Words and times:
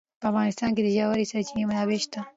په 0.21 0.25
افغانستان 0.31 0.69
کې 0.75 0.81
د 0.83 0.89
ژورې 0.97 1.29
سرچینې 1.31 1.63
منابع 1.69 1.99
شته. 2.03 2.19